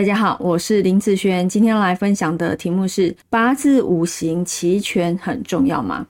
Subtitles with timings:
[0.00, 6.06] 大家好，我是林子轩，今天来分享的题目是八字五行齐全很重要吗？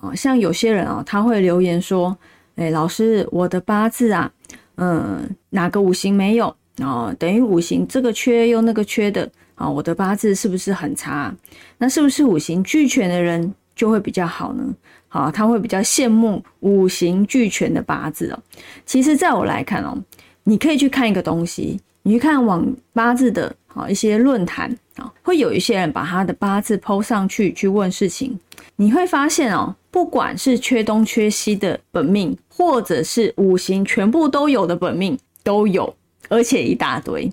[0.00, 2.16] 哦，像有些人哦，他会留言说，
[2.54, 4.30] 哎，老师，我的八字啊，
[4.76, 6.54] 嗯，哪个五行没有？
[6.78, 11.34] 哦，等于五行这个缺又那个缺的，啊，我的八字是不是很差？
[11.76, 14.72] 那是不是五行俱全的人就会比较好呢？
[15.08, 18.38] 好，他会比较羡慕五行俱全的八字哦。
[18.86, 19.98] 其实，在我来看哦，
[20.44, 28.38] 你可以去看一个东西，你去看网八字的啊一些论坛啊，会有一些人把他的八字抛上去去问事情，
[28.76, 35.96] 你会发现哦，不管是缺东缺西的本命，或者是五行全部都有的本命，都有，
[36.28, 37.32] 而且一大堆。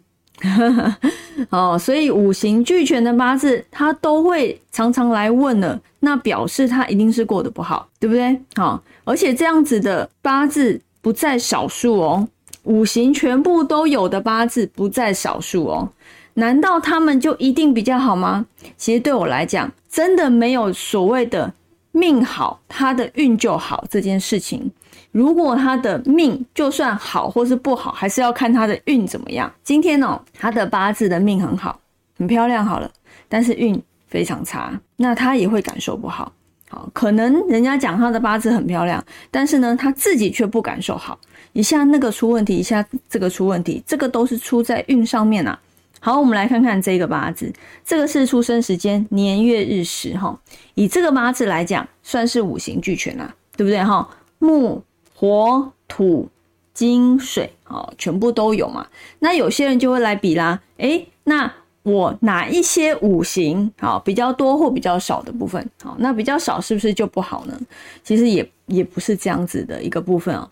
[1.50, 8.42] 哦，所以五行俱全的八字，他都会常常来问了，那表示他一定是过得不好，对不对？
[8.56, 12.28] 好，而且这样子的八字不在少数哦，
[12.64, 15.90] 五行全部都有的八字不在少数哦，
[16.36, 18.46] 难道他们就一定比较好吗？
[18.78, 21.54] 其实对我来讲，真的没有所谓的
[21.92, 24.72] 命好，他的运就好这件事情。
[25.12, 29.52] 如果他的命就算好或是不好，还是要看他的运怎么样。
[29.64, 31.82] 今天哦，他的八字的命很好，
[32.18, 32.90] 很漂亮，好了，
[33.28, 36.32] 但是运非常差，那他也会感受不好。
[36.72, 41.20] 好，可能人家讲他的八字很漂亮，但是呢，他自己却不感受好。
[41.52, 45.60] 一下那个出问题，一下这个出问题，这个都是出在运上面啊。
[46.00, 47.52] 好，我们来看看这个八字，
[47.84, 50.40] 这个是出生时间年月日时哈。
[50.76, 54.08] 以这个八字来讲，算是五行俱全啦，对不对哈？
[54.40, 54.82] 木。
[55.14, 56.28] 火土
[56.74, 58.88] 金水，哦，全部都有嘛？
[59.20, 67.60] 那有些人就会来比啦，诶，那我哪一些五行好比较多或比较少的部分，好，那比较少是不是就不好呢？
[68.04, 70.50] 其实也也不是这样子的一个部分哦。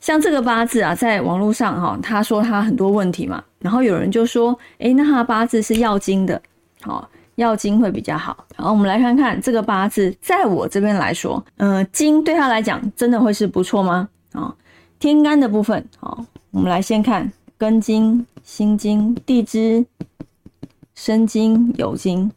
[0.00, 6.40] 像这个八字啊，在网络上哈，他说他很多问题嘛，然后有人就说，诶，那他八字是要金的，
[6.80, 7.08] 好。
[7.36, 14.08] 要金会比较好，然后，我们来看看这个八字，在我这边来说，呃，金对他来讲真的会是不错吗？
[14.30, 14.54] 啊，
[15.00, 19.84] 天干的部分，好，我们来先看根金、心金、地支、
[20.94, 22.30] 生金、酉金，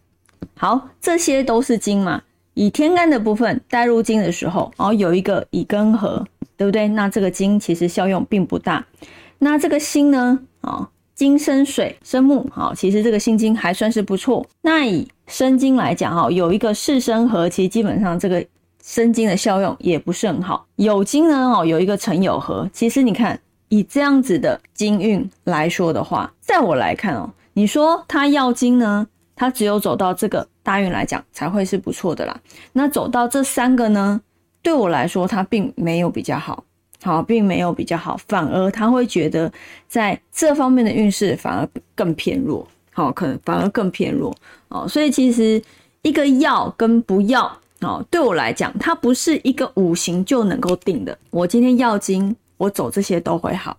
[0.56, 2.22] 好，这些都是金嘛。
[2.54, 6.26] 以天干的部分带入金的时候，哦，有一个乙庚合，
[6.56, 6.88] 对不对？
[6.90, 8.86] 那这个金其实效用并不大。
[9.40, 10.40] 那这个辛呢？
[10.62, 10.90] 啊。
[11.14, 14.46] 金生水生木，好，其实这个辛金还算是不错。
[14.62, 18.46] 那以生金来讲，哈，有一个巳生合，其实基本上这个
[18.84, 20.68] 生金的效用也不是很好。
[20.76, 23.40] 酉金呢，哦，有一个辰酉合，其实你看
[23.70, 32.40] 以这样子的金运来说的话，在我来看哦，你说他要金呢，他只有走到这个大运来讲才会是不错的啦。
[32.72, 34.22] 那走到这三个呢，
[34.62, 36.64] 对我来说他并没有比较好。
[37.02, 39.52] 好，并没有比较好，反而他会觉得
[39.88, 42.68] 在这方面的运势反而更偏弱。
[42.94, 44.32] 好，可能反而更偏弱。
[44.68, 45.60] 哦，所以其实
[46.04, 47.52] 一个要跟不要，
[47.82, 51.18] 哦，对我来讲，它不是一个五行就能够定的。
[51.32, 53.76] 我今天要金，我走这些都会好；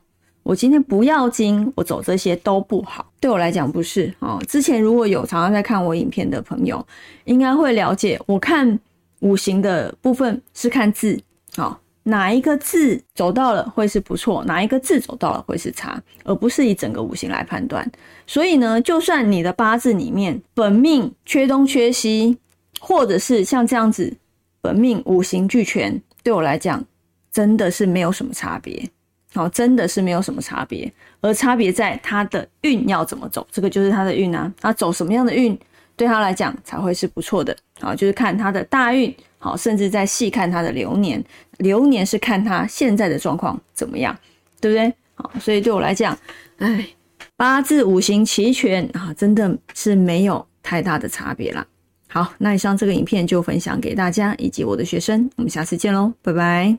[0.48, 3.12] 我今天不要金，我走这些都不好。
[3.20, 4.10] 对我来讲不是。
[4.20, 6.82] 哦，之前如果有常常在看我影片的朋友，
[7.25, 8.81] 应该会了解，我看
[9.20, 11.20] 五行的部分是看字。
[11.54, 11.78] 好。
[12.04, 17.86] 哪一个字走到了会是不错，哪一个字走到了会是差，而不是以整个五行来判断。
[18.26, 22.38] 所以呢，就算你的八字里面本命缺东缺西，
[22.80, 24.16] 或者是像这样子
[24.62, 26.82] 本命五行俱全，对我来讲
[27.30, 28.88] 真的是没有什么差别。
[29.34, 30.91] 好，真的是没有什么差别，
[31.21, 34.53] 而差别在他的运要怎么走，这个就是他的运啊。
[34.61, 35.56] 他走什么样的运，
[35.97, 37.56] 对他来讲才会是不错的。
[37.81, 39.15] 好，就是看他的大运。
[39.41, 41.22] 好，甚至在细看他的流年，
[41.59, 44.19] 流年是看他现在的状况怎么样，
[44.61, 44.93] 对不对？
[45.15, 46.19] 好，所以对我来讲，
[46.56, 46.89] 哎，
[47.37, 51.65] 八字五行齐全啊，真的是没有太大的差别啦。
[52.09, 56.77] 好，那以上这个影片就分享给大家以及我的学生，我们下次见喽，拜拜。